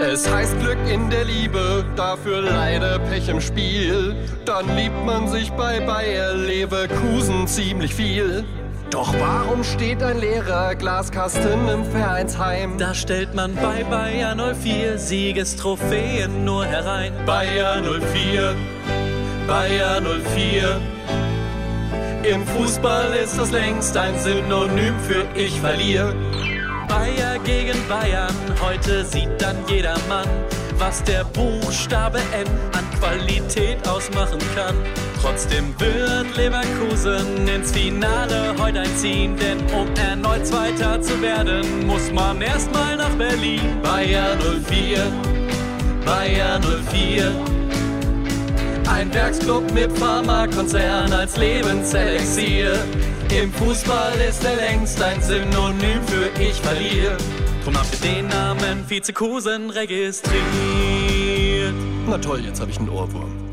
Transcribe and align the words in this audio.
Es 0.00 0.30
heißt 0.30 0.60
Glück 0.60 0.78
in 0.88 1.10
der 1.10 1.24
Liebe, 1.24 1.84
dafür 1.96 2.40
leider 2.40 3.00
Pech 3.00 3.28
im 3.28 3.40
Spiel. 3.40 4.14
Dann 4.44 4.76
liebt 4.76 5.04
man 5.04 5.26
sich 5.26 5.50
bei 5.52 5.80
Bayer 5.80 6.34
Leverkusen 6.34 7.48
ziemlich 7.48 7.94
viel. 7.94 8.44
Doch 8.90 9.12
warum 9.18 9.64
steht 9.64 10.02
ein 10.02 10.18
leerer 10.18 10.76
Glaskasten 10.76 11.68
im 11.68 11.84
Vereinsheim? 11.84 12.78
Da 12.78 12.94
stellt 12.94 13.34
man 13.34 13.56
bei 13.56 13.82
Bayer 13.84 14.36
04 14.54 14.98
Siegestrophäen 14.98 16.44
nur 16.44 16.64
herein. 16.64 17.12
Bayer 17.26 17.82
04, 17.82 18.54
Bayer 19.48 20.00
04. 20.00 20.80
Im 22.22 22.46
Fußball 22.46 23.14
ist 23.14 23.36
das 23.36 23.50
längst 23.50 23.96
ein 23.96 24.16
Synonym 24.18 24.94
für 25.00 25.26
ich 25.34 25.60
verliere. 25.60 26.14
Bayer 26.88 27.38
gegen 27.44 27.76
Bayern, 27.86 28.34
heute 28.60 29.04
sieht 29.04 29.30
dann 29.38 29.56
jeder 29.68 29.96
Mann, 30.08 30.28
was 30.78 31.02
der 31.04 31.24
Buchstabe 31.24 32.18
N 32.18 32.46
an 32.72 32.84
Qualität 32.98 33.86
ausmachen 33.86 34.38
kann. 34.54 34.74
Trotzdem 35.20 35.74
wird 35.78 36.36
Leverkusen 36.36 37.46
ins 37.46 37.72
Finale 37.72 38.54
heute 38.58 38.80
einziehen, 38.80 39.36
denn 39.36 39.58
um 39.72 39.86
erneut 39.96 40.46
Zweiter 40.46 41.00
zu 41.02 41.20
werden, 41.20 41.86
muss 41.86 42.10
man 42.12 42.40
erstmal 42.40 42.96
nach 42.96 43.14
Berlin. 43.16 43.60
Bayer 43.82 44.36
04, 44.68 45.12
Bayer 46.04 46.60
04. 46.90 47.32
Ein 48.90 49.12
Werksclub 49.12 49.70
mit 49.72 49.92
Pharmakonzern 49.98 51.12
als 51.12 51.36
Lebenselixier. 51.36 52.72
Im 53.30 53.52
Fußball 53.52 54.14
ist 54.28 54.44
er 54.44 54.56
längst 54.56 55.02
ein 55.02 55.20
Synonym 55.20 56.02
für 56.06 56.30
ich 56.40 56.60
verliere. 56.60 57.16
Drum 57.64 57.76
habt 57.76 57.92
ihr 57.92 58.12
den 58.12 58.28
Namen 58.28 58.88
Vizekusen 58.88 59.70
registriert. 59.70 60.38
Na 62.08 62.18
toll, 62.18 62.40
jetzt 62.40 62.60
habe 62.60 62.70
ich 62.70 62.78
einen 62.78 62.88
Ohrwurm. 62.88 63.47